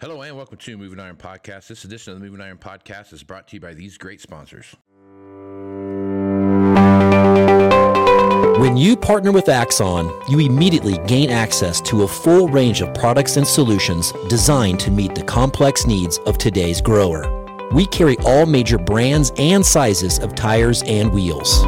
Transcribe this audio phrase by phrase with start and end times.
[0.00, 1.66] Hello and welcome to Moving Iron Podcast.
[1.66, 4.74] This edition of the Moving Iron Podcast is brought to you by these great sponsors.
[8.58, 13.36] When you partner with Axon, you immediately gain access to a full range of products
[13.36, 17.28] and solutions designed to meet the complex needs of today's grower.
[17.74, 21.66] We carry all major brands and sizes of tires and wheels.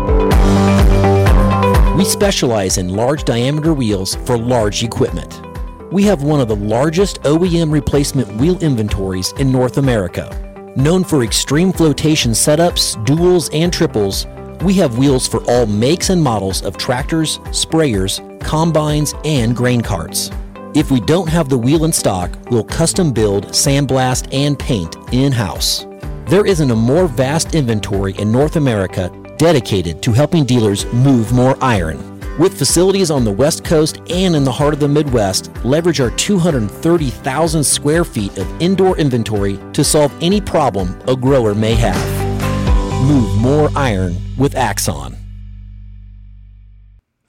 [1.98, 5.51] We specialize in large diameter wheels for large equipment.
[5.92, 10.72] We have one of the largest OEM replacement wheel inventories in North America.
[10.74, 14.26] Known for extreme flotation setups, duals, and triples,
[14.64, 20.30] we have wheels for all makes and models of tractors, sprayers, combines, and grain carts.
[20.74, 25.30] If we don't have the wheel in stock, we'll custom build, sandblast, and paint in
[25.30, 25.84] house.
[26.24, 31.54] There isn't a more vast inventory in North America dedicated to helping dealers move more
[31.60, 32.11] iron.
[32.38, 36.08] With facilities on the West Coast and in the heart of the Midwest, leverage our
[36.12, 43.06] 230,000 square feet of indoor inventory to solve any problem a grower may have.
[43.06, 45.14] Move more iron with Axon.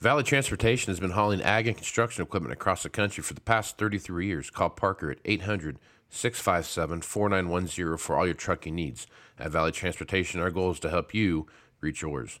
[0.00, 3.76] Valley Transportation has been hauling ag and construction equipment across the country for the past
[3.76, 4.48] 33 years.
[4.48, 9.06] Call Parker at 800 657 4910 for all your trucking needs.
[9.38, 11.46] At Valley Transportation, our goal is to help you
[11.82, 12.40] reach yours.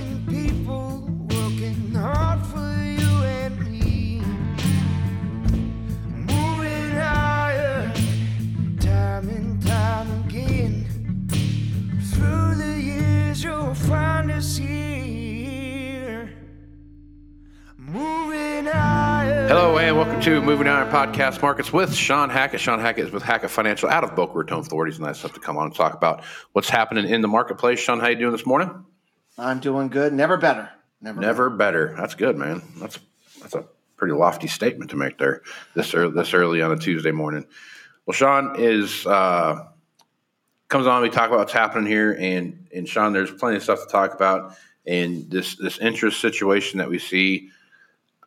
[20.21, 22.59] To Moving Iron Podcast Markets with Shawn Hackett.
[22.59, 24.91] Shawn Hackett is with Hackett Financial out of Boca Raton, Florida.
[24.91, 27.79] He's nice enough to come on and talk about what's happening in the marketplace.
[27.79, 28.85] Shawn, how you doing this morning?
[29.39, 30.13] I'm doing good.
[30.13, 30.69] Never better.
[31.01, 31.19] Never.
[31.19, 31.95] Never better.
[31.97, 32.61] That's good, man.
[32.77, 32.99] That's
[33.41, 33.65] that's a
[33.97, 35.41] pretty lofty statement to make there
[35.73, 37.47] this early, this early on a Tuesday morning.
[38.05, 39.65] Well, Shawn is uh,
[40.67, 41.01] comes on.
[41.01, 44.13] We talk about what's happening here, and and Shawn, there's plenty of stuff to talk
[44.13, 44.55] about.
[44.85, 47.49] And this this interest situation that we see,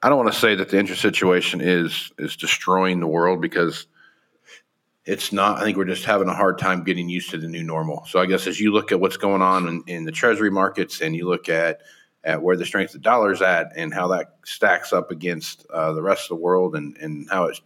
[0.05, 3.87] I don't want to say that the interest situation is is destroying the world because
[5.07, 5.57] it's not.
[5.57, 8.05] I think we're just having a hard time getting used to the new normal.
[8.07, 11.01] So I guess as you look at what's going on in, in the treasury markets
[11.01, 11.81] and you look at
[12.23, 15.65] at where the strength of the dollar is at and how that stacks up against
[15.73, 17.59] uh, the rest of the world and, and how it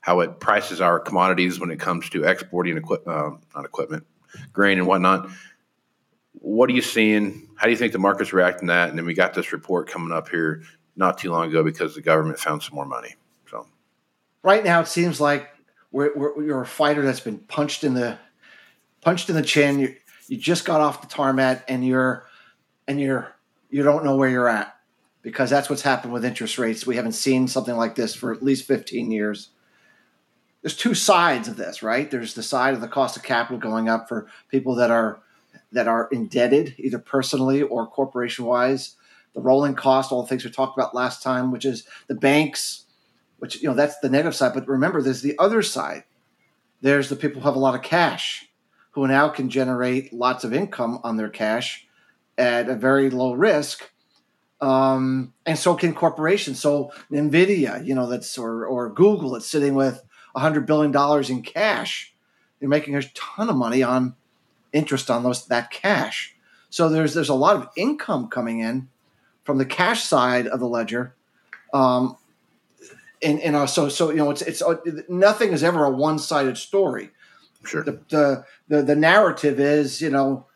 [0.00, 4.04] how it prices our commodities when it comes to exporting equip, uh, not equipment,
[4.52, 5.30] grain and whatnot.
[6.32, 7.48] What are you seeing?
[7.54, 8.88] How do you think the market's reacting to that?
[8.88, 10.64] And then we got this report coming up here
[10.96, 13.14] not too long ago because the government found some more money.
[13.50, 13.66] So
[14.42, 15.48] Right now, it seems like
[15.92, 18.18] we're, we're, you're a fighter that's been punched in the
[19.02, 19.78] punched in the chin.
[19.78, 19.94] You,
[20.28, 22.26] you just got off the tarmac, and you're
[22.88, 23.34] and you're
[23.70, 24.76] you don't know where you're at
[25.22, 26.86] because that's what's happened with interest rates.
[26.86, 29.48] We haven't seen something like this for at least 15 years.
[30.62, 32.10] There's two sides of this, right?
[32.10, 35.20] There's the side of the cost of capital going up for people that are
[35.72, 38.96] that are indebted, either personally or corporation wise.
[39.36, 42.86] The rolling cost, all the things we talked about last time, which is the banks,
[43.38, 44.54] which you know that's the negative side.
[44.54, 46.02] But remember, there's the other side.
[46.80, 48.48] There's the people who have a lot of cash,
[48.92, 51.86] who now can generate lots of income on their cash
[52.36, 53.90] at a very low risk.
[54.60, 56.60] Um, and so can corporations.
[56.60, 60.02] So Nvidia, you know, that's or or Google, that's sitting with
[60.34, 62.14] hundred billion dollars in cash.
[62.58, 64.16] They're making a ton of money on
[64.72, 66.34] interest on those that cash.
[66.70, 68.88] So there's there's a lot of income coming in
[69.46, 71.14] from the cash side of the ledger.
[71.72, 72.16] Um,
[73.22, 74.76] and, and uh, so so you know it's it's uh,
[75.08, 77.10] nothing is ever a one sided story.
[77.64, 80.46] sure, The, the the the narrative is you know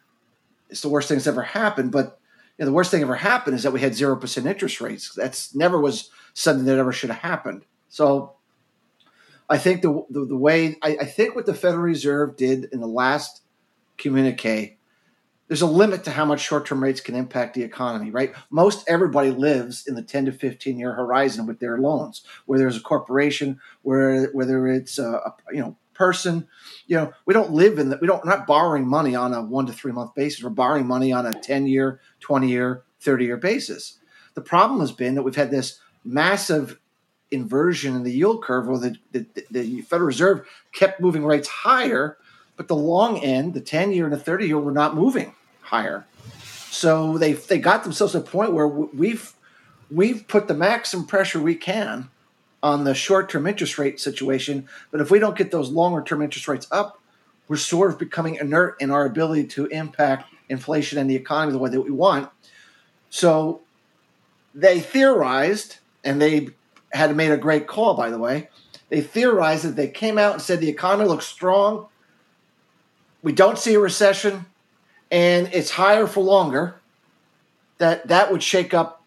[0.69, 2.19] it's the worst thing that's ever happened, but
[2.59, 5.15] you know, the worst thing ever happened is that we had zero percent interest rates.
[5.15, 7.65] That's never was something that ever should have happened.
[7.89, 8.35] So
[9.49, 12.81] I think the the, the way I, I think what the Federal Reserve did in
[12.81, 13.43] the last
[13.97, 14.79] communique
[15.51, 18.33] there's a limit to how much short-term rates can impact the economy, right?
[18.51, 22.77] Most everybody lives in the 10 to 15 year horizon with their loans, whether it's
[22.77, 26.47] a corporation, where whether it's a, a you know person,
[26.87, 28.01] you know, we don't live in that.
[28.01, 30.41] We don't we're not borrowing money on a one to three month basis.
[30.41, 33.99] We're borrowing money on a 10 year, 20 year, 30 year basis.
[34.35, 36.79] The problem has been that we've had this massive
[37.33, 42.19] inversion in the yield curve where the, the, the Federal Reserve kept moving rates higher,
[42.57, 45.35] but the long end, the 10 year and the 30 year, were not moving
[45.71, 46.05] higher.
[46.71, 49.33] So they they got themselves to a point where we've
[49.91, 52.11] we've put the maximum pressure we can
[52.63, 54.69] on the short term interest rate situation.
[54.91, 57.01] But if we don't get those longer term interest rates up,
[57.49, 61.59] we're sort of becoming inert in our ability to impact inflation and the economy the
[61.59, 62.29] way that we want.
[63.09, 63.63] So
[64.55, 66.51] they theorized, and they
[66.93, 68.49] had made a great call, by the way.
[68.89, 71.87] They theorized that they came out and said the economy looks strong.
[73.23, 74.47] We don't see a recession,
[75.11, 76.77] and it's higher for longer.
[77.79, 79.03] That that would shake up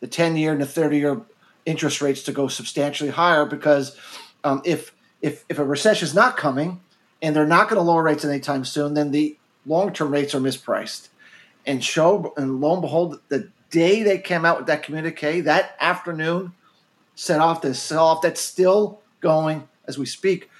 [0.00, 1.20] the ten year and the thirty year
[1.64, 3.96] interest rates to go substantially higher because
[4.44, 6.80] um, if if if a recession is not coming
[7.22, 10.40] and they're not going to lower rates anytime soon, then the long term rates are
[10.40, 11.08] mispriced.
[11.64, 15.76] And show and lo and behold, the day they came out with that communique, that
[15.80, 16.52] afternoon,
[17.14, 20.50] set off this sell off that's still going as we speak.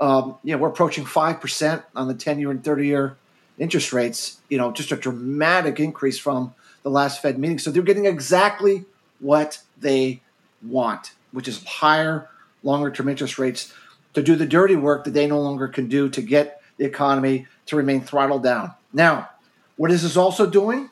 [0.00, 3.16] Um, you know, we're approaching five percent on the ten year and thirty year
[3.58, 4.40] interest rates.
[4.48, 7.58] You know, just a dramatic increase from the last Fed meeting.
[7.58, 8.84] So they're getting exactly
[9.18, 10.20] what they
[10.62, 12.28] want, which is higher,
[12.62, 13.72] longer term interest rates
[14.14, 17.46] to do the dirty work that they no longer can do to get the economy
[17.66, 18.72] to remain throttled down.
[18.92, 19.30] Now,
[19.76, 20.90] what is this also doing?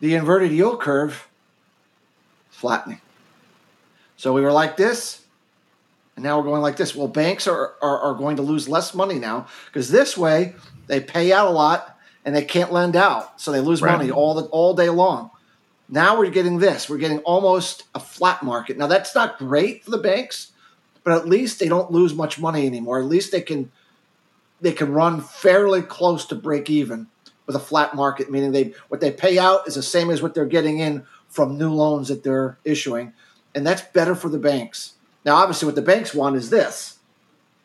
[0.00, 1.28] The inverted yield curve
[2.50, 3.00] flattening.
[4.16, 5.21] So we were like this,
[6.16, 6.94] and now we're going like this.
[6.94, 10.54] Well, banks are, are, are going to lose less money now because this way
[10.86, 13.40] they pay out a lot and they can't lend out.
[13.40, 13.96] So they lose right.
[13.96, 15.30] money all the, all day long.
[15.88, 16.88] Now we're getting this.
[16.88, 18.78] We're getting almost a flat market.
[18.78, 20.52] Now that's not great for the banks,
[21.04, 22.98] but at least they don't lose much money anymore.
[23.00, 23.70] At least they can
[24.60, 27.08] they can run fairly close to break even
[27.46, 30.34] with a flat market, meaning they what they pay out is the same as what
[30.34, 33.12] they're getting in from new loans that they're issuing,
[33.54, 34.94] and that's better for the banks.
[35.24, 36.98] Now, obviously, what the banks want is this,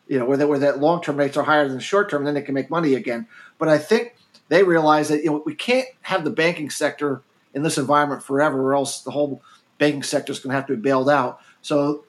[0.06, 2.24] you know, where that where that long term rates are higher than the short term,
[2.24, 3.26] then they can make money again.
[3.58, 4.14] But I think
[4.48, 7.22] they realize that you know we can't have the banking sector
[7.54, 9.42] in this environment forever, or else the whole
[9.78, 11.40] banking sector is going to have to be bailed out.
[11.62, 12.04] So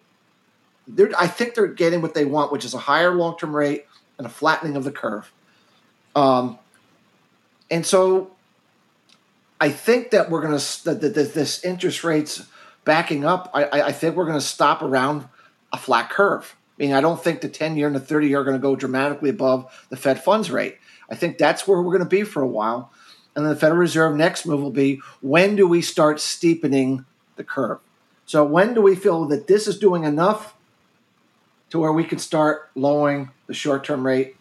[1.18, 3.86] I think they're getting what they want, which is a higher long term rate
[4.18, 5.32] and a flattening of the curve.
[6.16, 6.60] Um,
[7.70, 8.32] and so
[9.62, 12.46] I think that we're going to, that, that this interest rates
[12.86, 15.28] backing up, I, I think we're going to stop around
[15.72, 16.56] a flat curve.
[16.78, 18.62] I mean, I don't think the 10 year and the 30 year are going to
[18.62, 20.78] go dramatically above the Fed funds rate.
[21.10, 22.92] I think that's where we're going to be for a while.
[23.36, 27.06] And then the Federal Reserve next move will be when do we start steepening
[27.36, 27.80] the curve?
[28.26, 30.54] So when do we feel that this is doing enough
[31.70, 34.36] to where we can start lowering the short-term rate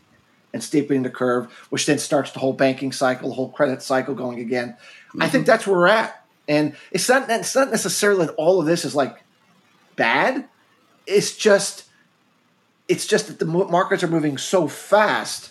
[0.53, 4.15] and steepening the curve, which then starts the whole banking cycle, the whole credit cycle
[4.15, 4.77] going again.
[5.09, 5.23] Mm-hmm.
[5.23, 6.25] I think that's where we're at.
[6.47, 9.23] And it's not it's not necessarily that all of this is like
[9.97, 10.49] bad.
[11.09, 11.85] It's just
[12.87, 15.51] it's just that the markets are moving so fast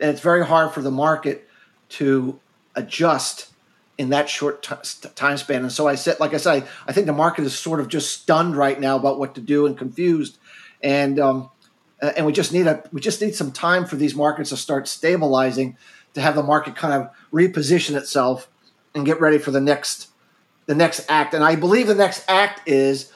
[0.00, 1.48] and it's very hard for the market
[1.88, 2.38] to
[2.74, 3.50] adjust
[3.98, 5.62] in that short t- time span.
[5.62, 8.20] And so I said, like I said, I think the market is sort of just
[8.20, 10.38] stunned right now about what to do and confused.
[10.82, 11.50] And um,
[12.00, 14.86] and we just need a we just need some time for these markets to start
[14.86, 15.76] stabilizing,
[16.14, 18.48] to have the market kind of reposition itself
[18.94, 20.08] and get ready for the next
[20.66, 21.32] the next act.
[21.32, 23.12] And I believe the next act is,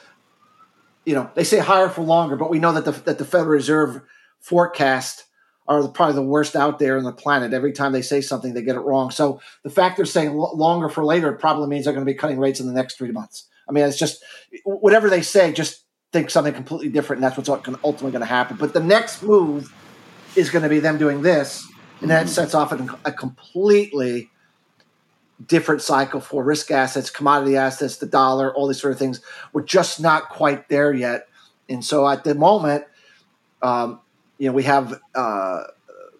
[1.05, 3.49] you know, they say higher for longer, but we know that the that the Federal
[3.49, 4.01] Reserve
[4.39, 5.25] forecast
[5.67, 7.53] are probably the worst out there on the planet.
[7.53, 9.11] Every time they say something, they get it wrong.
[9.11, 12.39] So the fact they're saying longer for later probably means they're going to be cutting
[12.39, 13.47] rates in the next three months.
[13.69, 14.23] I mean, it's just
[14.65, 18.57] whatever they say, just think something completely different, and that's what's ultimately going to happen.
[18.57, 19.73] But the next move
[20.35, 21.65] is going to be them doing this,
[22.01, 22.33] and that mm-hmm.
[22.33, 24.29] sets off a, a completely
[25.47, 29.21] different cycle for risk assets, commodity assets, the dollar, all these sort of things.
[29.53, 31.27] We're just not quite there yet.
[31.69, 32.85] And so at the moment,
[33.61, 34.01] um,
[34.37, 35.63] you know, we have uh,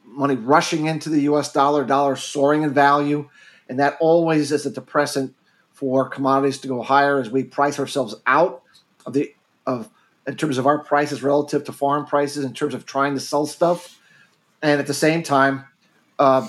[0.06, 1.52] money rushing into the U.S.
[1.52, 3.30] dollar, dollar soaring in value,
[3.68, 5.36] and that always is a depressant
[5.72, 8.62] for commodities to go higher as we price ourselves out
[9.06, 9.34] of the
[9.66, 9.90] of
[10.28, 13.46] in terms of our prices relative to foreign prices in terms of trying to sell
[13.46, 14.00] stuff,
[14.62, 15.66] and at the same time,
[16.20, 16.48] uh,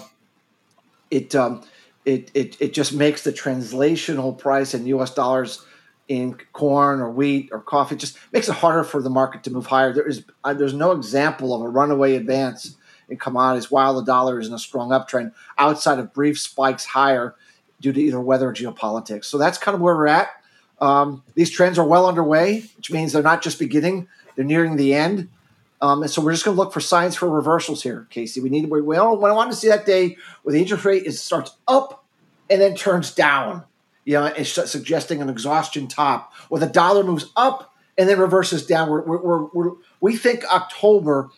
[1.10, 1.64] it, um,
[2.04, 5.14] it it it just makes the translational price in U.S.
[5.14, 5.64] dollars
[6.08, 7.96] in corn or wheat or coffee.
[7.96, 9.92] Just makes it harder for the market to move higher.
[9.92, 12.76] There is there's no example of a runaway advance
[13.08, 17.34] in commodities while the dollar is in a strong uptrend outside of brief spikes higher
[17.80, 19.26] due to either weather or geopolitics.
[19.26, 20.30] So that's kind of where we're at.
[20.80, 24.94] Um, these trends are well underway, which means they're not just beginning, they're nearing the
[24.94, 25.28] end.
[25.82, 28.40] Um, and so we're just going to look for signs for reversals here, Casey.
[28.40, 31.02] We need we, we don't we want to see that day where the interest rate
[31.04, 32.04] is starts up
[32.48, 33.64] and then turns down.
[34.04, 38.64] You know, it's suggesting an exhaustion top, where the dollar moves up and then reverses
[38.64, 38.88] down.
[38.88, 41.30] We're, we're, we're, we think October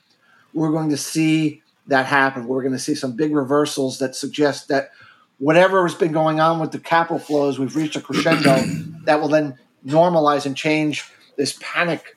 [0.52, 2.46] we're going to see that happen.
[2.46, 4.92] We're going to see some big reversals that suggest that
[5.38, 8.62] whatever has been going on with the capital flows, we've reached a crescendo
[9.04, 12.16] that will then normalize and change this panic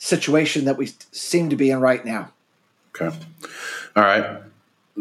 [0.00, 2.32] situation that we seem to be in right now.
[2.96, 3.16] Okay.
[3.94, 4.42] All right.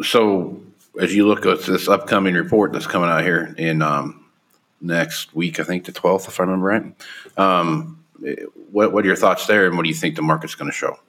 [0.04, 0.62] So
[1.00, 4.26] as you look at this upcoming report that's coming out here in um,
[4.82, 6.94] next week, I think the 12th, if I remember right,
[7.38, 8.04] um,
[8.72, 10.78] what, what are your thoughts there and what do you think the market's going to
[10.78, 11.00] show?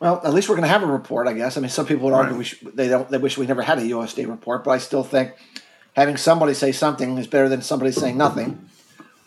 [0.00, 1.56] Well, at least we're going to have a report, I guess.
[1.56, 2.46] I mean, some people would argue right.
[2.46, 5.32] should, they don't they wish we never had a USDA report, but I still think
[5.92, 8.66] having somebody say something is better than somebody saying nothing.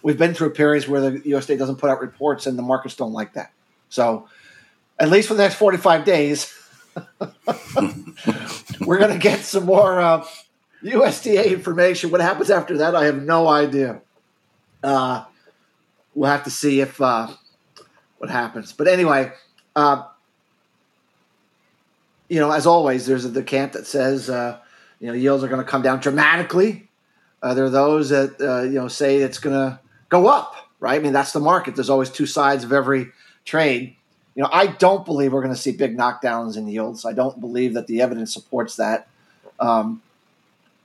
[0.03, 3.13] We've been through periods where the USDA doesn't put out reports, and the markets don't
[3.13, 3.51] like that.
[3.89, 4.27] So,
[4.99, 6.53] at least for the next forty-five days,
[8.81, 10.25] we're going to get some more uh,
[10.83, 12.11] USDA information.
[12.11, 14.01] What happens after that, I have no idea.
[14.83, 15.23] Uh,
[16.13, 17.29] we'll have to see if uh,
[18.19, 18.73] what happens.
[18.73, 19.31] But anyway.
[19.75, 20.03] Uh,
[22.29, 24.57] you know, as always, there's the camp that says, uh,
[24.99, 26.89] you know, yields are going to come down dramatically.
[27.43, 29.79] Uh, there are those that, uh, you know, say it's going to
[30.13, 30.99] go up, right?
[30.99, 31.75] I mean, that's the market.
[31.75, 33.11] There's always two sides of every
[33.45, 33.95] trade.
[34.35, 37.03] You know, I don't believe we're going to see big knockdowns in yields.
[37.05, 39.07] I don't believe that the evidence supports that.
[39.59, 40.01] Um,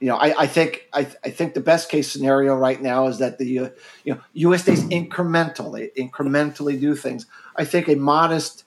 [0.01, 3.19] you know, I, I think I, I, think the best case scenario right now is
[3.19, 3.71] that the uh,
[4.05, 5.73] you know USDA's incremental.
[5.73, 7.27] They incrementally do things.
[7.57, 8.65] I think a modest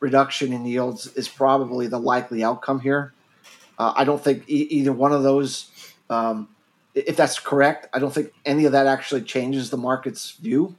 [0.00, 3.12] reduction in yields is probably the likely outcome here.
[3.78, 5.70] Uh, I don't think e- either one of those,
[6.10, 6.48] um,
[6.96, 10.74] if that's correct, I don't think any of that actually changes the market's view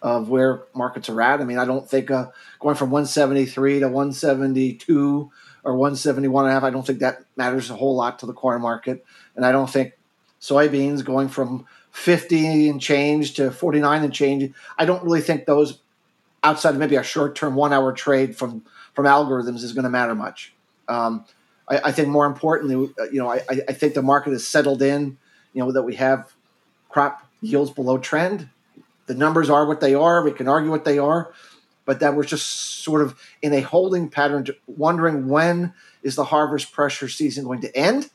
[0.00, 1.40] of where markets are at.
[1.40, 5.30] I mean, I don't think uh, going from 173 to 172
[5.64, 8.32] or 171 and a half, I don't think that matters a whole lot to the
[8.32, 9.04] corn market.
[9.36, 9.92] And I don't think
[10.40, 15.80] soybeans going from 50 and change to 49 and change, I don't really think those
[16.44, 19.90] outside of maybe a short term one hour trade from from algorithms is going to
[19.90, 20.54] matter much.
[20.88, 21.24] Um,
[21.68, 24.82] I, I, think more importantly, uh, you know, I, I think the market has settled
[24.82, 25.18] in.
[25.58, 26.32] You know that we have
[26.88, 28.48] crop yields below trend.
[29.06, 30.22] The numbers are what they are.
[30.22, 31.32] We can argue what they are,
[31.84, 32.46] but that we're just
[32.84, 35.74] sort of in a holding pattern, wondering when
[36.04, 38.08] is the harvest pressure season going to end,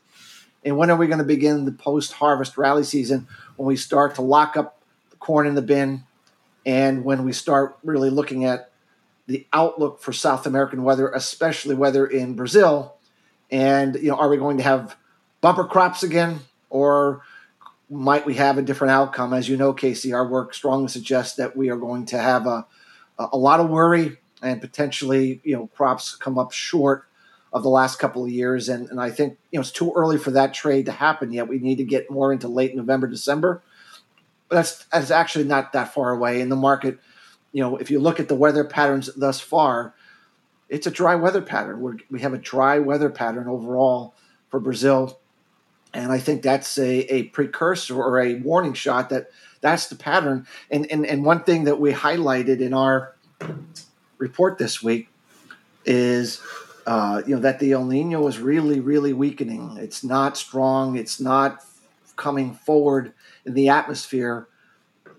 [0.64, 4.16] and when are we going to begin the post harvest rally season when we start
[4.16, 6.06] to lock up the corn in the bin
[6.66, 8.72] and when we start really looking at
[9.28, 12.96] the outlook for South American weather, especially weather in Brazil,
[13.52, 14.96] and you know, are we going to have
[15.42, 17.22] bumper crops again, or
[17.94, 19.34] might we have a different outcome?
[19.34, 22.66] As you know, Casey, our work strongly suggests that we are going to have a
[23.18, 27.06] a lot of worry and potentially, you know, crops come up short
[27.54, 28.68] of the last couple of years.
[28.68, 31.48] And, and I think, you know, it's too early for that trade to happen yet.
[31.48, 33.62] We need to get more into late November, December
[34.50, 37.00] But that's that's actually not that far away in the market.
[37.52, 39.94] You know, if you look at the weather patterns thus far,
[40.70, 41.82] it's a dry weather pattern.
[41.82, 44.16] We're, we have a dry weather pattern overall
[44.50, 45.20] for Brazil,
[45.94, 49.30] and I think that's a, a precursor or a warning shot that
[49.62, 50.48] that's the pattern.
[50.70, 53.16] And, and and one thing that we highlighted in our
[54.18, 55.10] report this week
[55.86, 56.42] is
[56.86, 59.78] uh, you know that the El Nino is really really weakening.
[59.78, 60.98] It's not strong.
[60.98, 61.64] It's not
[62.16, 63.14] coming forward
[63.46, 64.48] in the atmosphere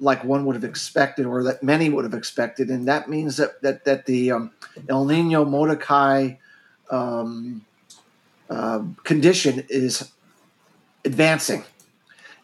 [0.00, 2.68] like one would have expected or that many would have expected.
[2.68, 4.50] And that means that, that, that the um,
[4.88, 6.38] El Nino Modoki
[6.90, 7.64] um,
[8.50, 10.10] uh, condition is
[11.04, 11.64] advancing.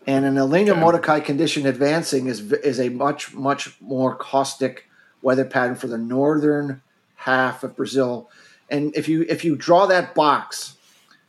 [0.06, 0.80] And an El Nino okay.
[0.80, 4.88] Modoki condition advancing is, is a much, much more caustic
[5.22, 6.82] weather pattern for the northern
[7.16, 8.30] half of Brazil.
[8.70, 10.76] And if you if you draw that box,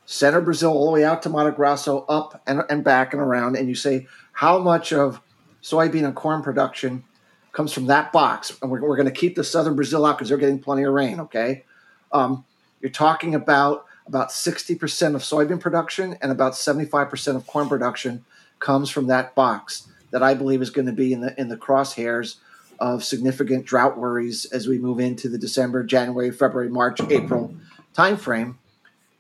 [0.06, 3.58] center Brazil all the way out to Mato Grosso, up and, and back and around,
[3.58, 5.22] and you say, how much of
[5.62, 7.04] soybean and corn production
[7.52, 8.58] comes from that box?
[8.62, 10.94] And we're, we're going to keep the southern Brazil out because they're getting plenty of
[10.94, 11.20] rain.
[11.20, 11.66] Okay,
[12.12, 12.46] um,
[12.80, 18.26] you're talking about about 60% of soybean production and about 75% of corn production
[18.60, 21.58] comes from that box that I believe is going to be in the in the
[21.58, 22.38] crosshairs
[22.80, 27.56] of significant drought worries as we move into the December, January, February, March, April
[27.96, 28.56] timeframe.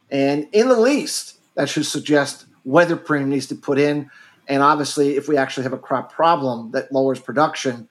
[0.09, 4.09] And in the least, that should suggest weather premium needs to put in
[4.47, 7.87] and obviously, if we actually have a crop problem that lowers production,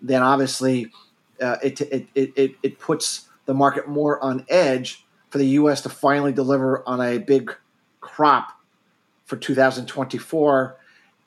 [0.00, 0.92] then obviously
[1.40, 5.04] uh, it, it, it, it, puts the market more on edge
[5.36, 5.82] for the U.S.
[5.82, 7.54] to finally deliver on a big
[8.00, 8.58] crop
[9.26, 10.78] for 2024.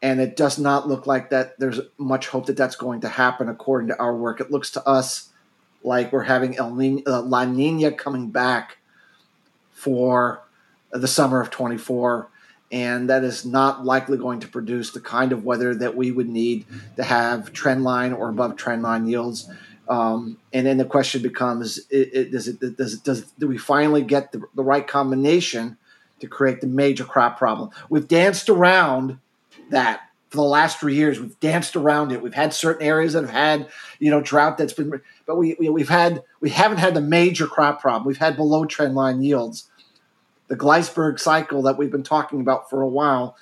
[0.01, 3.50] And it does not look like that there's much hope that that's going to happen
[3.50, 4.42] according to our work.
[4.42, 5.30] It looks to us
[5.84, 8.78] like we're having El Nino, uh, La Nina coming back
[9.74, 10.42] for
[10.92, 12.32] the summer of 24
[12.72, 16.30] and that is not likely going to produce the kind of weather that we would
[16.30, 19.48] need to have trend line or above trend line yields.
[19.89, 23.58] Um, and then the question becomes: it, it, does it does it does do we
[23.58, 25.77] finally get the, the right combination
[26.19, 27.72] to create the major crop problem?
[27.89, 29.19] We've danced around
[29.72, 31.19] that for the last three years.
[31.19, 32.22] We've danced around it.
[32.22, 33.67] We've had certain areas that have had
[33.98, 37.48] you know drought that's been, but we, we have had we haven't had the major
[37.48, 38.05] crop problem.
[38.05, 39.69] We've had below trend line yields
[40.50, 43.38] the Gleissberg cycle that we've been talking about for a while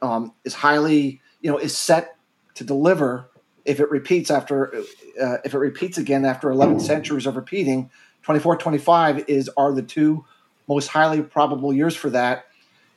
[0.00, 2.16] um, is highly, you know, is set
[2.54, 3.28] to deliver
[3.66, 4.74] if it repeats after,
[5.20, 7.90] uh, if it repeats again after 11 centuries of repeating.
[8.22, 10.24] 24, 25 is are the two
[10.68, 12.46] most highly probable years for that,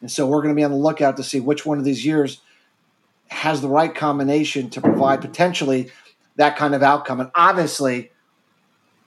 [0.02, 2.06] and so we're going to be on the lookout to see which one of these
[2.06, 2.42] years
[3.28, 5.92] has the right combination to provide potentially
[6.38, 7.20] that kind of outcome.
[7.20, 8.12] And obviously,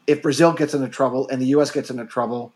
[0.07, 1.71] if Brazil gets into trouble and the U.S.
[1.71, 2.53] gets into trouble,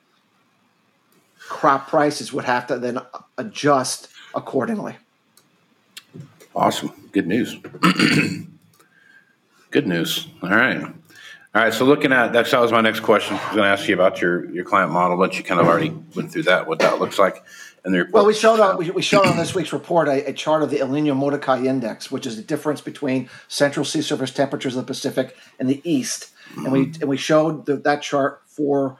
[1.39, 3.01] crop prices would have to then
[3.39, 4.97] adjust accordingly.
[6.55, 6.93] Awesome.
[7.13, 7.57] Good news.
[9.77, 10.27] Good news.
[10.43, 10.83] All right.
[10.83, 10.93] All
[11.55, 11.71] right.
[11.71, 13.37] So looking at that, that was my next question.
[13.37, 15.67] I was going to ask you about your, your client model, but you kind of
[15.67, 17.45] already went through that, what that looks like.
[17.85, 20.33] And the well, we showed on we, we showed on this week's report a, a,
[20.33, 24.31] chart of the El Nino Modoki Index, which is the difference between central sea surface
[24.31, 26.65] temperatures of the Pacific and the East, mm-hmm.
[26.65, 28.97] and we and we showed the, that chart for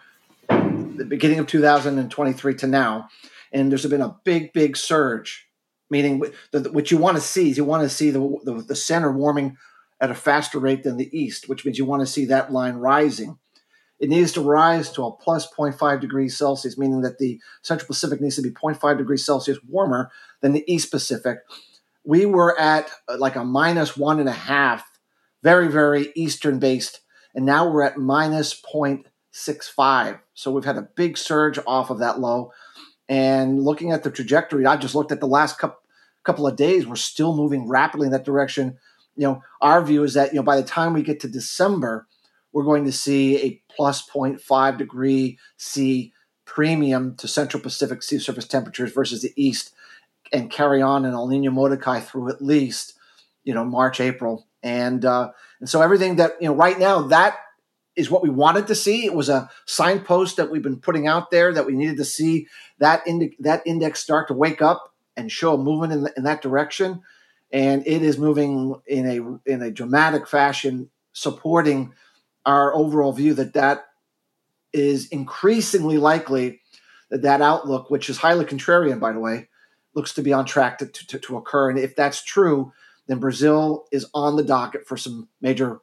[0.51, 3.09] the beginning of 2023 to now,
[3.51, 5.49] and there's been a big, big surge.
[5.89, 9.11] Meaning, what you want to see is you want to see the, the, the center
[9.11, 9.57] warming
[10.01, 12.75] at a faster rate than the east, which means you want to see that line
[12.75, 13.39] rising.
[13.99, 18.21] It needs to rise to a plus 0.5 degrees Celsius, meaning that the Central Pacific
[18.21, 20.11] needs to be 0.5 degrees Celsius warmer
[20.43, 21.39] than the East Pacific.
[22.05, 24.85] We were at uh, like a minus one and a half,
[25.43, 27.01] very, very eastern based,
[27.35, 30.21] and now we're at minus 0.65.
[30.35, 32.53] So we've had a big surge off of that low.
[33.09, 35.81] And looking at the trajectory, I just looked at the last couple
[36.27, 36.87] couple of days.
[36.87, 38.79] We're still moving rapidly in that direction.
[39.17, 42.07] You know, our view is that you know by the time we get to December,
[42.53, 46.13] we're going to see a plus 0.5 degree C
[46.45, 49.73] premium to Central Pacific sea surface temperatures versus the East,
[50.33, 52.95] and carry on in El Nino Modoki through at least
[53.45, 57.37] you know March, April, and uh, and so everything that you know right now that
[57.97, 59.07] is what we wanted to see.
[59.07, 62.47] It was a signpost that we've been putting out there that we needed to see
[62.79, 66.25] that indi- that index start to wake up and show a movement in, the, in
[66.25, 67.01] that direction,
[67.53, 71.93] and it is moving in a in a dramatic fashion, supporting
[72.45, 73.87] our overall view that that
[74.73, 76.61] is increasingly likely
[77.11, 79.49] that that outlook, which is highly contrarian, by the way,
[79.95, 81.71] looks to be on track to, to, to occur.
[81.71, 82.73] And if that's true,
[83.07, 85.81] then Brazil is on the docket for some major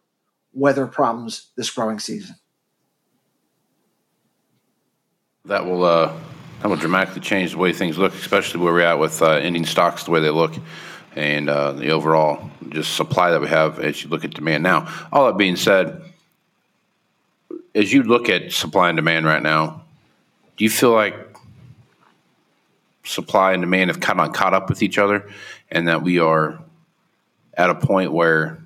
[0.53, 2.35] weather problems this growing season.
[5.45, 6.17] That will uh,
[6.61, 9.65] that will dramatically change the way things look, especially where we're at with uh, ending
[9.65, 10.53] stocks the way they look,
[11.15, 14.63] and uh, the overall just supply that we have as you look at demand.
[14.63, 16.01] Now, all that being said,
[17.75, 19.83] as you look at supply and demand right now,
[20.57, 21.15] do you feel like
[23.03, 25.29] supply and demand have kind of caught up with each other,
[25.69, 26.59] and that we are
[27.55, 28.59] at a point where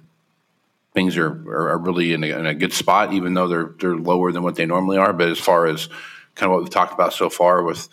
[0.93, 4.31] things are, are really in a, in a, good spot, even though they're they're lower
[4.31, 5.13] than what they normally are.
[5.13, 5.87] But as far as
[6.35, 7.89] kind of what we've talked about so far with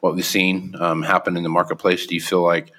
[0.00, 2.72] what we've seen um, happen in the marketplace, do you feel like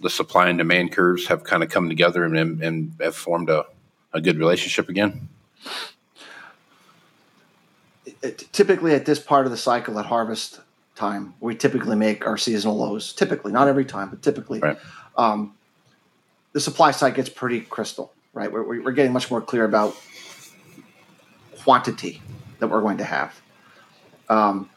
[0.00, 3.64] the supply and demand curves have kind of come together and, and have formed a,
[4.12, 5.28] a good relationship again?
[8.22, 10.60] It, typically, at this part of the cycle, at harvest
[10.94, 13.12] time, we typically make our seasonal lows.
[13.12, 14.78] Typically, not every time, but typically, right.
[15.16, 15.54] um,
[16.52, 18.52] the supply side gets pretty crystal right?
[18.52, 19.96] We're, we're getting much more clear about
[21.62, 22.20] quantity
[22.58, 23.40] that we're going to have.
[24.28, 24.68] Um,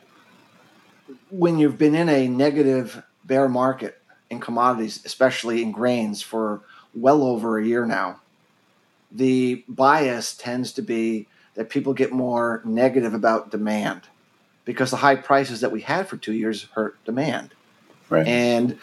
[1.30, 3.99] when you've been in a negative bear market
[4.30, 6.62] in commodities, especially in grains, for
[6.94, 8.20] well over a year now,
[9.12, 14.04] the bias tends to be that people get more negative about demand
[14.66, 17.54] because the high prices that we had for two years hurt demand.
[18.10, 18.28] Right.
[18.28, 18.78] And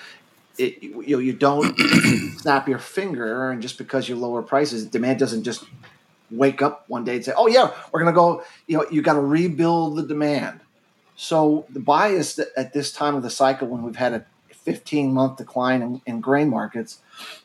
[0.59, 1.79] it, you know, you don't
[2.39, 5.65] snap your finger and just because you lower prices, demand doesn't just
[6.31, 9.03] wake up one day and say, "Oh yeah, we're going to go." You know, you
[9.03, 10.61] got to rebuild the demand.
[11.17, 14.27] So the bias at this time of the cycle, when we've had a
[14.67, 17.01] 15 month decline in, in grain markets,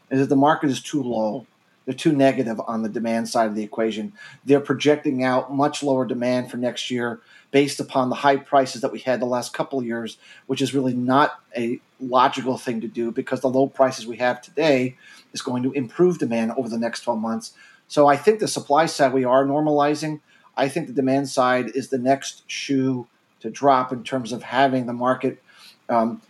[0.09, 1.45] is that the market is too low.
[1.85, 4.11] they're too negative on the demand side of the equation.
[4.43, 8.91] They're projecting out much lower demand for next year based upon the high prices that
[8.91, 12.87] we had the last couple of years, which is really not a logical thing to
[12.87, 14.97] do because the low prices we have today
[15.31, 17.53] is going to improve demand over the next 12 months.
[17.87, 20.21] So I think the supply side we are normalizing.
[20.57, 23.07] I think the demand side is the next shoe
[23.41, 25.41] to drop in terms of having the market
[25.89, 26.21] um,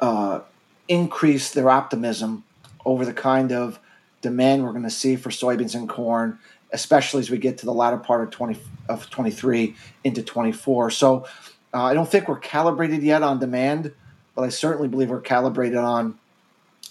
[0.00, 0.40] uh,
[0.88, 2.44] increase their optimism
[2.84, 3.78] over the kind of
[4.20, 6.38] demand we're going to see for soybeans and corn,
[6.72, 10.90] especially as we get to the latter part of 20 of 23 into 24.
[10.90, 11.26] So
[11.72, 13.92] uh, I don't think we're calibrated yet on demand,
[14.34, 16.18] but I certainly believe we're calibrated on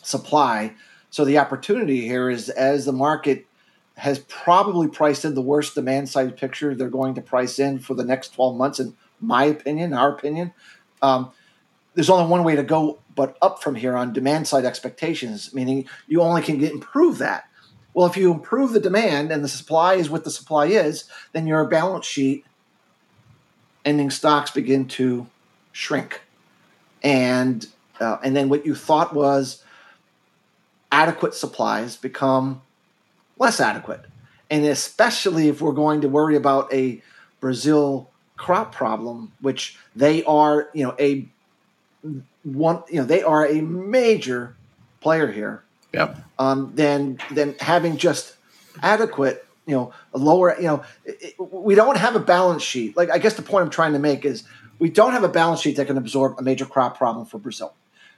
[0.01, 0.73] supply.
[1.09, 3.45] So the opportunity here is as the market
[3.97, 7.93] has probably priced in the worst demand side picture they're going to price in for
[7.93, 10.51] the next 12 months, in my opinion, our opinion.
[11.01, 11.31] Um,
[11.95, 15.87] there's only one way to go but up from here on demand side expectations, meaning
[16.07, 17.47] you only can get improve that.
[17.93, 21.45] Well, if you improve the demand and the supply is what the supply is, then
[21.45, 22.45] your balance sheet
[23.85, 25.27] ending stocks begin to
[25.71, 26.21] shrink,
[27.03, 27.67] and
[27.99, 29.63] uh, and then what you thought was
[30.91, 32.61] adequate supplies become
[33.37, 34.05] less adequate,
[34.49, 37.01] and especially if we're going to worry about a
[37.39, 41.27] Brazil crop problem, which they are, you know, a
[42.43, 44.55] one, you know, they are a major
[45.01, 45.63] player here.
[45.93, 46.15] Yeah.
[46.39, 48.35] Um, than than having just
[48.81, 52.97] adequate, you know, a lower, you know, it, we don't have a balance sheet.
[52.97, 54.43] Like I guess the point I'm trying to make is
[54.79, 57.73] we don't have a balance sheet that can absorb a major crop problem for Brazil.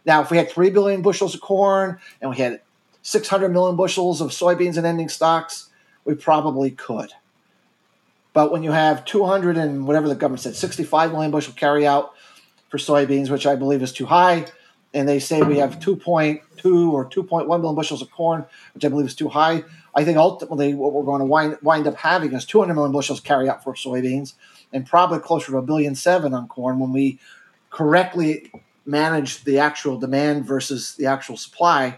[0.05, 2.61] Now, if we had three billion bushels of corn and we had
[3.01, 5.69] 600 million bushels of soybeans and ending stocks,
[6.05, 7.11] we probably could.
[8.33, 12.14] But when you have 200 and whatever the government said, 65 million bushel carry out
[12.75, 14.45] for soybeans, which I believe is too high,
[14.93, 19.07] and they say we have 2.2 or 2.1 million bushels of corn, which I believe
[19.07, 19.63] is too high.
[19.93, 23.19] I think ultimately what we're going to wind, wind up having is 200 million bushels
[23.19, 24.33] carry out for soybeans
[24.73, 27.19] and probably closer to a billion seven on corn when we
[27.69, 28.51] correctly
[28.85, 31.97] manage the actual demand versus the actual supply.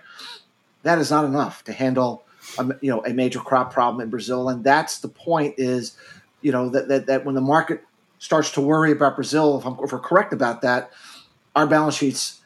[0.83, 2.23] That is not enough to handle
[2.59, 5.55] a, you know a major crop problem in Brazil, and that's the point.
[5.57, 5.97] Is
[6.41, 7.83] you know that that, that when the market
[8.19, 10.91] starts to worry about Brazil, if, I'm, if we're correct about that,
[11.55, 12.41] our balance sheets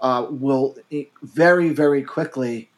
[0.00, 0.76] uh, will
[1.22, 2.70] very, very quickly,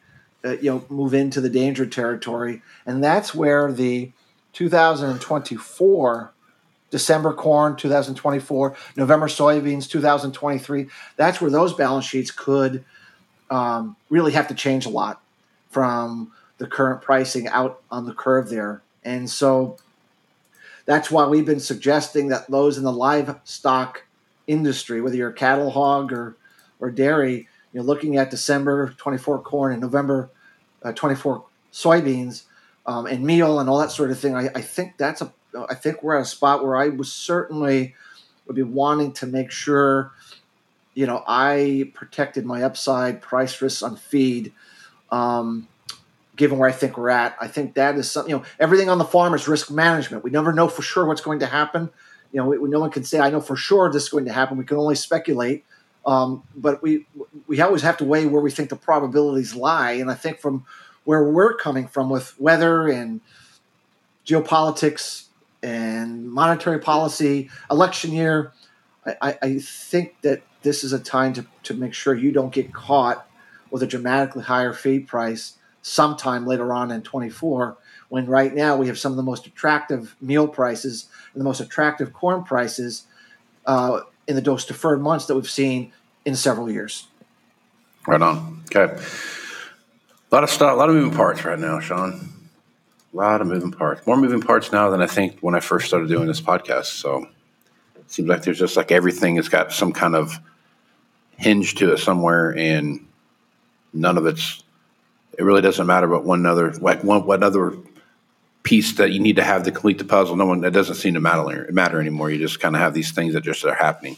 [0.44, 4.12] uh, you know, move into the danger territory, and that's where the
[4.52, 6.32] 2024
[6.90, 10.86] December corn, 2024 November soybeans, 2023.
[11.16, 12.84] That's where those balance sheets could
[13.50, 15.20] um, really have to change a lot
[15.70, 19.76] from the current pricing out on the curve there, and so
[20.86, 24.04] that's why we've been suggesting that those in the livestock
[24.46, 26.36] industry, whether you're a cattle hog or
[26.80, 30.30] or dairy, you're looking at December 24 corn and November
[30.82, 32.44] uh, 24 soybeans
[32.86, 34.34] um, and meal and all that sort of thing.
[34.34, 35.32] I, I think that's a
[35.68, 37.94] I think we're at a spot where I was certainly
[38.46, 40.12] would be wanting to make sure,
[40.94, 44.52] you know, I protected my upside price risks on feed.
[45.10, 45.68] Um,
[46.36, 47.36] given where I think we're at.
[47.40, 50.24] I think that is something, you know, everything on the farm is risk management.
[50.24, 51.90] We never know for sure what's going to happen.
[52.32, 54.32] You know, we, no one can say, I know for sure this is going to
[54.32, 54.56] happen.
[54.56, 55.64] We can only speculate.
[56.06, 57.06] Um, but we
[57.46, 59.92] we always have to weigh where we think the probabilities lie.
[59.92, 60.66] And I think from
[61.04, 63.20] where we're coming from with weather and
[64.26, 65.26] geopolitics
[65.62, 68.52] and monetary policy, election year,
[69.06, 72.72] I, I think that this is a time to, to make sure you don't get
[72.72, 73.26] caught
[73.70, 75.54] with a dramatically higher feed price
[75.86, 77.76] sometime later on in 24
[78.08, 81.60] when right now we have some of the most attractive meal prices and the most
[81.60, 83.04] attractive corn prices
[83.66, 85.92] uh, in the dose deferred months that we've seen
[86.24, 87.06] in several years.
[88.06, 88.62] Right on.
[88.74, 88.94] Okay.
[88.94, 92.30] A lot of stuff, a lot of moving parts right now, Shawn.
[93.12, 94.06] A lot of moving parts.
[94.06, 96.86] More moving parts now than I think when I first started doing this podcast.
[96.86, 97.26] So
[97.96, 100.40] it seems like there's just like everything has got some kind of
[101.36, 103.06] hinge to it somewhere, and
[103.92, 104.63] none of it's
[105.38, 107.76] it really doesn't matter what one other like one what other
[108.62, 110.36] piece that you need to have to complete the puzzle.
[110.36, 112.30] No one that doesn't seem to matter matter anymore.
[112.30, 114.16] You just kind of have these things that just are happening.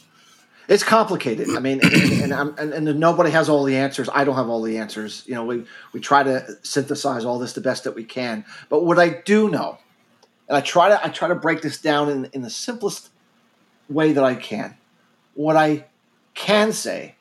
[0.68, 1.50] It's complicated.
[1.50, 4.08] I mean, and, and, and, and, nobody has all the answers.
[4.12, 5.22] I don't have all the answers.
[5.26, 8.44] You know, we we try to synthesize all this the best that we can.
[8.68, 9.78] But what I do know,
[10.48, 13.10] and I try to I try to break this down in in the simplest
[13.88, 14.76] way that I can.
[15.34, 15.86] What I
[16.34, 17.14] can say,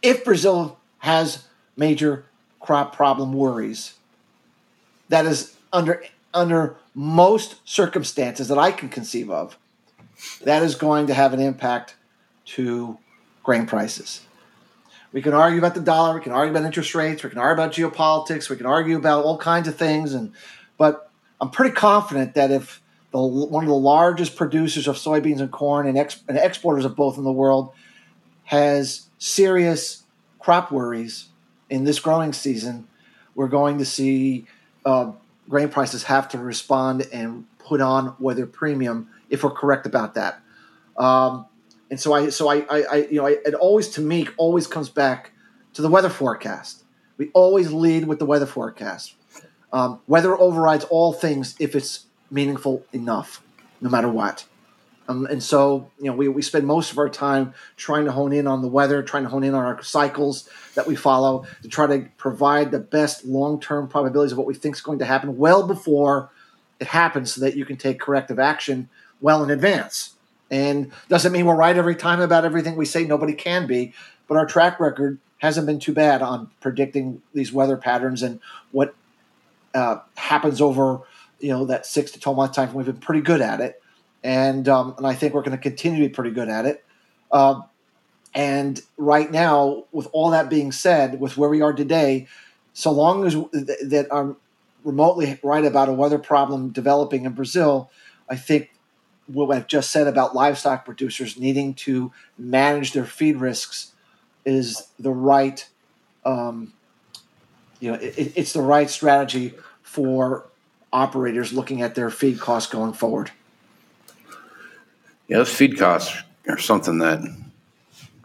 [0.00, 2.24] if Brazil has major
[2.62, 3.94] crop problem worries.
[5.08, 9.58] That is under under most circumstances that I can conceive of,
[10.44, 11.96] that is going to have an impact
[12.44, 12.96] to
[13.42, 14.22] grain prices.
[15.12, 16.14] We can argue about the dollar.
[16.14, 17.22] We can argue about interest rates.
[17.22, 18.48] We can argue about geopolitics.
[18.48, 20.14] We can argue about all kinds of things.
[20.14, 20.32] And
[20.78, 25.50] but I'm pretty confident that if the one of the largest producers of soybeans and
[25.50, 27.72] corn and, ex, and exporters of both in the world
[28.44, 30.04] has serious
[30.38, 31.28] crop worries
[31.72, 32.86] in this growing season,
[33.34, 34.46] we're going to see
[34.84, 35.10] uh,
[35.48, 40.40] grain prices have to respond and put on weather premium if we're correct about that.
[40.98, 41.46] Um,
[41.90, 44.66] and so I, so I, I, I you know, I, it always to me always
[44.66, 45.32] comes back
[45.72, 46.84] to the weather forecast.
[47.16, 49.14] We always lead with the weather forecast.
[49.72, 53.42] Um, weather overrides all things if it's meaningful enough,
[53.80, 54.44] no matter what.
[55.08, 58.32] Um, and so, you know, we, we spend most of our time trying to hone
[58.32, 61.68] in on the weather, trying to hone in on our cycles that we follow to
[61.68, 65.04] try to provide the best long term probabilities of what we think is going to
[65.04, 66.30] happen well before
[66.78, 68.88] it happens so that you can take corrective action
[69.20, 70.14] well in advance.
[70.50, 73.04] And doesn't mean we're right every time about everything we say.
[73.04, 73.94] Nobody can be,
[74.28, 78.38] but our track record hasn't been too bad on predicting these weather patterns and
[78.70, 78.94] what
[79.74, 81.00] uh, happens over
[81.42, 82.72] you know that six to twelve month time.
[82.72, 83.81] We've been pretty good at it,
[84.24, 86.84] and um, and I think we're going to continue to be pretty good at it.
[87.30, 87.64] Um,
[88.34, 92.26] and right now, with all that being said, with where we are today,
[92.72, 94.36] so long as th- that I'm
[94.84, 97.90] remotely right about a weather problem developing in Brazil,
[98.28, 98.70] I think
[99.26, 103.92] what I've just said about livestock producers needing to manage their feed risks
[104.44, 105.66] is the right,
[106.24, 106.72] um,
[107.80, 110.46] you know, it, it's the right strategy for
[110.92, 113.30] operators looking at their feed costs going forward.
[115.32, 116.14] Yeah, those feed costs
[116.46, 117.20] are something that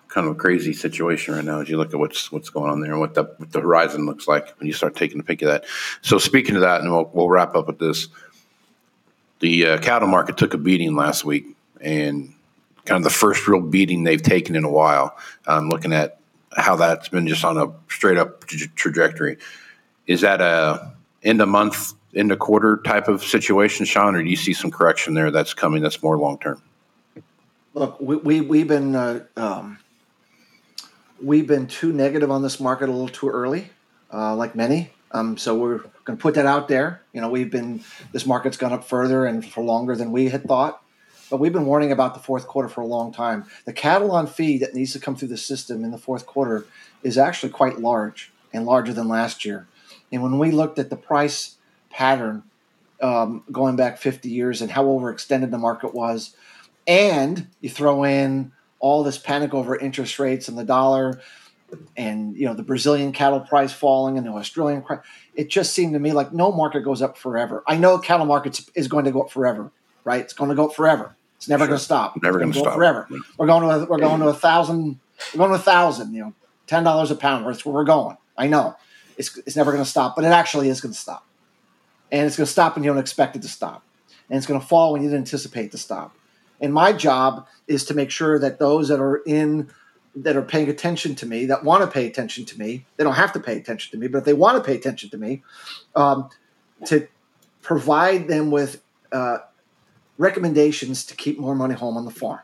[0.09, 2.81] kind of a crazy situation right now as you look at what's what's going on
[2.81, 5.41] there and what the, what the horizon looks like when you start taking a peek
[5.41, 5.63] of that.
[6.01, 8.09] So speaking of that, and we'll, we'll wrap up with this
[9.39, 11.45] the uh, cattle market took a beating last week,
[11.79, 12.33] and
[12.83, 15.17] kind of the first real beating they've taken in a while.
[15.45, 16.19] I'm looking at
[16.57, 19.37] how that's been just on a straight up tra- trajectory.
[20.07, 20.91] Is that a
[21.23, 24.71] end of month, end of quarter type of situation, Shawn, or do you see some
[24.71, 26.61] correction there that's coming that's more long term?
[27.77, 29.77] Look, we, we we've been uh, um,
[31.21, 33.69] we've been too negative on this market a little too early,
[34.11, 34.89] uh, like many.
[35.11, 37.03] Um, so we're going to put that out there.
[37.13, 40.45] You know, we've been this market's gone up further and for longer than we had
[40.45, 40.81] thought,
[41.29, 43.45] but we've been warning about the fourth quarter for a long time.
[43.65, 46.65] The cattle on feed that needs to come through the system in the fourth quarter
[47.03, 49.67] is actually quite large and larger than last year.
[50.11, 51.57] And when we looked at the price
[51.91, 52.41] pattern
[53.03, 56.35] um, going back 50 years and how overextended the market was,
[56.87, 61.19] and you throw in all this panic over interest rates and the dollar
[61.97, 64.99] and you know the Brazilian cattle price falling and the Australian price.
[65.35, 67.63] It just seemed to me like no market goes up forever.
[67.67, 69.71] I know cattle markets is going to go up forever,
[70.03, 70.21] right?
[70.21, 71.15] It's going to go up forever.
[71.35, 71.67] It's never sure.
[71.67, 72.23] going to stop.
[72.23, 73.07] Never going to stop forever.
[73.37, 74.99] We're going to a, we're going to a thousand.
[75.33, 76.13] We're going to a thousand.
[76.13, 76.33] You know,
[76.67, 77.45] ten dollars a pound.
[77.45, 78.17] That's where we're going.
[78.37, 78.75] I know.
[79.17, 81.25] It's it's never going to stop, but it actually is going to stop,
[82.11, 83.83] and it's going to stop when you don't expect it to stop,
[84.29, 86.15] and it's going to fall when you didn't anticipate to stop.
[86.61, 89.69] And my job is to make sure that those that are in
[90.15, 92.85] that are paying attention to me, that want to pay attention to me.
[92.95, 95.11] They don't have to pay attention to me, but if they want to pay attention
[95.11, 95.43] to me,
[95.95, 96.29] um,
[96.85, 97.07] to
[97.61, 99.39] provide them with uh,
[100.17, 102.39] recommendations to keep more money home on the farm.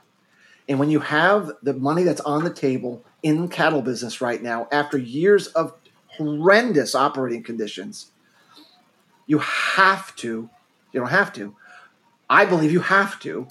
[0.69, 4.41] And when you have the money that's on the table in the cattle business right
[4.41, 5.73] now, after years of
[6.07, 8.11] horrendous operating conditions,
[9.25, 10.49] you have to,
[10.91, 11.55] you don't have to,
[12.29, 13.47] I believe you have to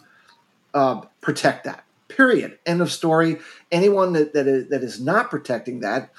[0.74, 1.84] uh, protect that.
[2.08, 2.58] Period.
[2.66, 3.38] End of story.
[3.70, 6.12] Anyone that, that, is, that is not protecting that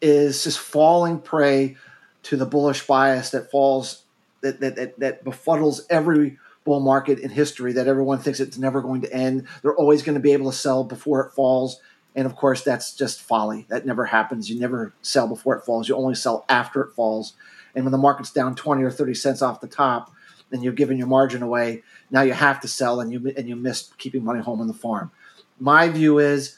[0.00, 1.76] is just falling prey
[2.24, 4.02] to the bullish bias that falls
[4.42, 8.80] that that, that, that befuddles every bull market in history that everyone thinks it's never
[8.80, 9.46] going to end.
[9.62, 11.80] They're always going to be able to sell before it falls.
[12.14, 13.66] And of course, that's just folly.
[13.68, 14.50] That never happens.
[14.50, 15.88] You never sell before it falls.
[15.88, 17.34] You only sell after it falls.
[17.74, 20.12] And when the market's down 20 or 30 cents off the top,
[20.54, 21.82] and you're giving your margin away.
[22.12, 24.72] Now you have to sell, and you and you miss keeping money home on the
[24.72, 25.10] farm.
[25.58, 26.56] My view is,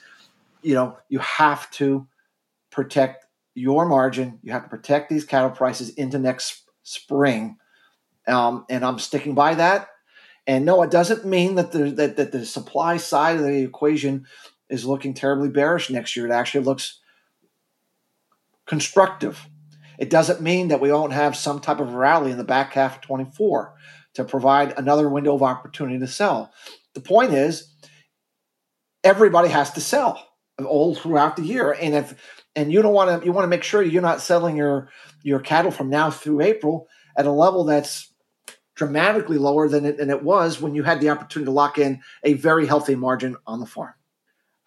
[0.63, 2.07] you know, you have to
[2.71, 4.39] protect your margin.
[4.43, 7.57] You have to protect these cattle prices into next spring,
[8.29, 9.89] um, and I'm sticking by that.
[10.47, 14.27] And no, it doesn't mean that the that, that the supply side of the equation
[14.69, 16.27] is looking terribly bearish next year.
[16.27, 17.01] It actually looks
[18.67, 19.49] constructive.
[19.99, 22.97] It doesn't mean that we won't have some type of rally in the back half
[22.97, 23.75] of 24
[24.15, 26.53] to provide another window of opportunity to sell.
[26.95, 27.73] The point is,
[29.05, 30.27] everybody has to sell
[30.65, 32.15] all throughout the year, and if
[32.55, 34.89] and you don't want to, you want to make sure you're not selling your
[35.23, 38.13] your cattle from now through April at a level that's
[38.75, 42.01] dramatically lower than it, than it was when you had the opportunity to lock in
[42.25, 43.95] a very healthy margin on the farm.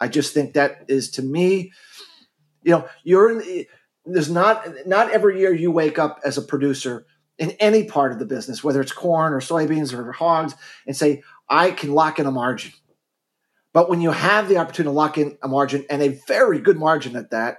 [0.00, 1.72] I just think that is to me,
[2.62, 3.66] you know, you're in
[4.04, 7.06] there's not not every year you wake up as a producer
[7.38, 10.54] in any part of the business, whether it's corn or soybeans or hogs,
[10.86, 12.72] and say, I can lock in a margin.
[13.72, 16.78] But when you have the opportunity to lock in a margin and a very good
[16.78, 17.58] margin at that,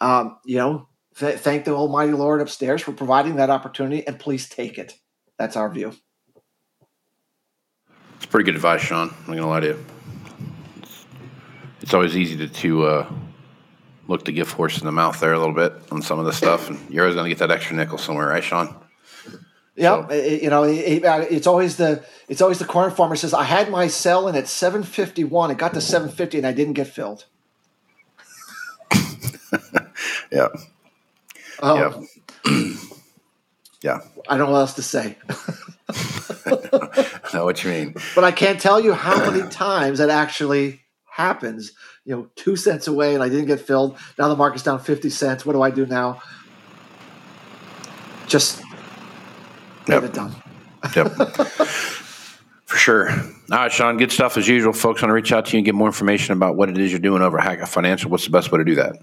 [0.00, 0.88] um, you know,
[1.18, 4.94] th- thank the Almighty Lord upstairs for providing that opportunity, and please take it.
[5.38, 5.92] That's our view.
[8.16, 9.08] It's pretty good advice, Shawn.
[9.10, 9.84] I'm not gonna lie to you.
[11.80, 13.12] It's always easy to, to uh,
[14.08, 16.32] look the gift horse in the mouth there a little bit on some of the
[16.32, 18.74] stuff, and you're always gonna get that extra nickel somewhere, right, Shawn?
[19.76, 22.90] Yeah, So- it- you know, it- it- uh, it's always the it's always the corn
[22.90, 25.50] farmer says, "I had my sell in at 751.
[25.50, 27.24] It got to 750, and I didn't get filled."
[30.32, 30.48] Yeah,
[31.62, 32.04] Oh,
[32.44, 32.52] yeah,
[33.82, 34.00] yeah.
[34.28, 35.16] I don't know what else to say,
[35.88, 37.94] I know what you mean.
[38.14, 41.72] but I can't tell you how many times that actually happens.
[42.06, 43.98] You know, two cents away, and I didn't get filled.
[44.18, 45.44] Now the market's down 50 cents.
[45.44, 46.22] What do I do now?
[48.26, 48.60] Just
[49.86, 50.04] get Yep.
[50.04, 50.34] it done.
[50.94, 51.12] Yep.
[52.66, 53.10] For sure.
[53.10, 53.18] All
[53.50, 54.72] right, Shawn, good stuff as usual.
[54.72, 56.90] Folks want to reach out to you and get more information about what it is
[56.90, 58.10] you're doing over at Hackett Financial.
[58.10, 58.96] What's the best way to do that?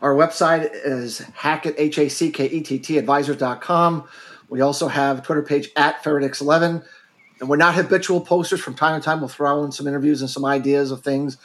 [0.00, 4.04] Our website is hackett, H A C K E T T, advisors.com.
[4.48, 6.82] We also have a Twitter page at Ferretix11.
[7.40, 8.60] And we're not habitual posters.
[8.60, 11.36] From time to time, we'll throw in some interviews and some ideas of things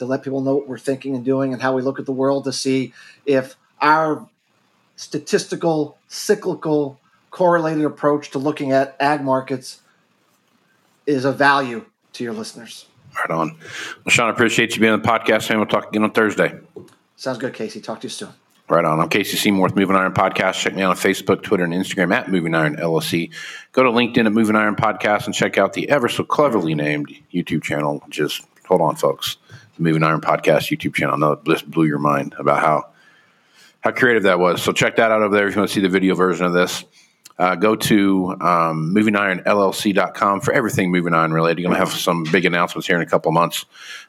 [0.00, 2.12] to let people know what we're thinking and doing and how we look at the
[2.12, 2.94] world to see
[3.26, 4.26] if our
[4.96, 6.98] statistical, cyclical,
[7.30, 9.82] correlated approach to looking at ag markets
[11.06, 11.84] is of value
[12.14, 12.86] to your listeners.
[13.14, 13.58] Right on.
[13.58, 16.58] Well, Shawn, I appreciate you being on the podcast, and we'll talk again on Thursday.
[17.16, 17.80] Sounds good, Casey.
[17.82, 18.30] Talk to you soon.
[18.70, 19.00] Right on.
[19.00, 20.54] I'm Casey Seymour with Moving Iron Podcast.
[20.54, 23.30] Check me out on Facebook, Twitter, and Instagram at Moving Iron LLC.
[23.72, 27.14] Go to LinkedIn at Moving Iron Podcast and check out the ever so cleverly named
[27.34, 28.02] YouTube channel.
[28.08, 29.36] Just hold on, folks.
[29.80, 31.16] Moving Iron Podcast YouTube channel.
[31.16, 32.90] Know it just blew your mind about how
[33.80, 34.62] how creative that was.
[34.62, 36.52] So check that out over there if you want to see the video version of
[36.52, 36.84] this.
[37.38, 41.58] Uh, go to um, movingironllc.com for everything moving iron related.
[41.58, 43.64] You're going to have some big announcements here in a couple of months,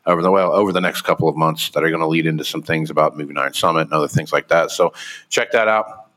[0.06, 2.44] over the well over the next couple of months that are going to lead into
[2.44, 4.70] some things about Moving Iron Summit and other things like that.
[4.70, 4.94] So
[5.30, 6.10] check that out.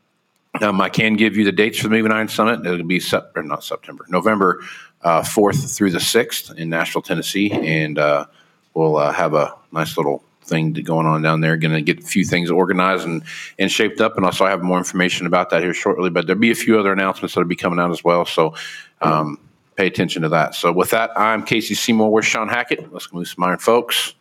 [0.60, 2.66] Um, I can give you the dates for the Moving Iron Summit.
[2.66, 4.64] It'll be sep- not September, November
[5.02, 8.26] uh, 4th through the 6th in Nashville, Tennessee, and uh,
[8.74, 11.56] we'll uh, have a nice little thing going on down there.
[11.56, 13.22] Going to get a few things organized and,
[13.58, 16.10] and shaped up, and also have more information about that here shortly.
[16.10, 18.24] But there'll be a few other announcements that'll be coming out as well.
[18.26, 18.54] So
[19.00, 19.38] um,
[19.76, 20.54] pay attention to that.
[20.54, 22.10] So with that, I'm Casey Seymour.
[22.10, 22.92] Where's Shawn Hackett?
[22.92, 24.14] Let's move some iron, folks.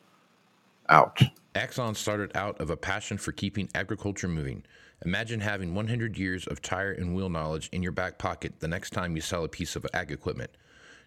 [0.89, 1.21] Out.
[1.55, 4.63] Axon started out of a passion for keeping agriculture moving.
[5.05, 8.91] Imagine having 100 years of tire and wheel knowledge in your back pocket the next
[8.91, 10.49] time you sell a piece of ag equipment.